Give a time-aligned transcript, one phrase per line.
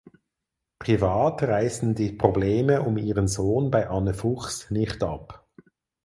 [0.79, 5.45] Privat reißen die Probleme um ihren Sohn bei Anne Fuchs nicht ab.